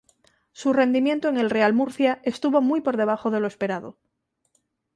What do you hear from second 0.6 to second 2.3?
rendimiento en el Real Murcia